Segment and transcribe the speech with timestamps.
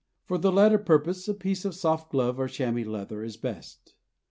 [0.25, 3.93] For the latter purpose a piece of soft glove or chamois leather is best.